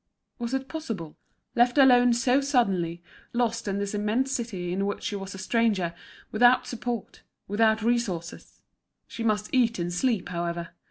Was 0.39 0.55
it 0.55 0.67
possible? 0.67 1.15
Left 1.53 1.77
alone 1.77 2.13
so 2.13 2.41
suddenly, 2.41 3.03
lost 3.33 3.67
in 3.67 3.77
this 3.77 3.93
immense 3.93 4.31
city 4.31 4.73
in 4.73 4.87
which 4.87 5.03
she 5.03 5.15
was 5.15 5.35
a 5.35 5.37
stranger, 5.37 5.93
without 6.31 6.65
support, 6.65 7.21
without 7.47 7.83
resources. 7.83 8.63
She 9.05 9.21
must 9.23 9.53
eat 9.53 9.77
and 9.77 9.93
sleep, 9.93 10.29
however. 10.29 10.69